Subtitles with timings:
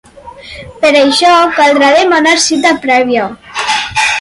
[0.85, 3.29] Per això, caldrà demanar cita prèvia.